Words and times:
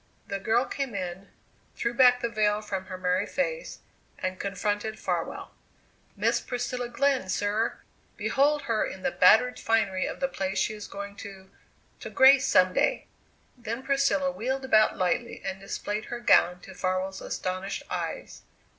The 0.29 0.39
girl 0.39 0.65
came 0.65 0.95
in, 0.95 1.27
threw 1.75 1.93
back 1.93 2.21
the 2.21 2.27
veil 2.27 2.63
from 2.63 2.85
her 2.87 2.97
merry 2.97 3.27
face, 3.27 3.81
and 4.17 4.39
confronted 4.39 4.97
Farwell. 4.97 5.51
"Miss 6.15 6.41
Priscilla 6.41 6.89
Glenn, 6.89 7.29
sir! 7.29 7.77
Behold 8.17 8.63
her 8.63 8.83
in 8.83 9.03
the 9.03 9.11
battered 9.11 9.59
finery 9.59 10.07
of 10.07 10.19
the 10.19 10.27
place 10.27 10.57
she 10.57 10.73
is 10.73 10.87
going 10.87 11.17
to 11.17 11.51
to 11.99 12.09
grace 12.09 12.47
some 12.47 12.73
day!" 12.73 13.05
Then 13.55 13.83
Priscilla 13.83 14.31
wheeled 14.31 14.65
about 14.65 14.97
lightly 14.97 15.39
and 15.45 15.59
displayed 15.59 16.05
her 16.05 16.19
gown 16.19 16.61
to 16.61 16.73
Farwell's 16.73 17.21
astonished 17.21 17.83
eyes. 17.87 18.41